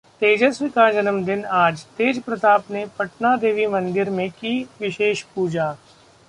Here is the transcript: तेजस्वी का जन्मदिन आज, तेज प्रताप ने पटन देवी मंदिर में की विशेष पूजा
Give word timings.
तेजस्वी 0.21 0.67
का 0.69 0.89
जन्मदिन 0.91 1.43
आज, 1.45 1.83
तेज 1.97 2.21
प्रताप 2.23 2.71
ने 2.71 2.85
पटन 2.99 3.37
देवी 3.37 3.67
मंदिर 3.67 4.09
में 4.09 4.29
की 4.31 4.57
विशेष 4.81 5.21
पूजा 5.35 5.71